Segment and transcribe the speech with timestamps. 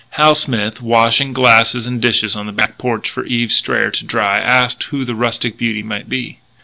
[0.17, 4.39] Hal Smith, washing glasses and dishes on the back porch for Eve Strayer to dry,
[4.39, 6.39] asked who the rustic beauty might be.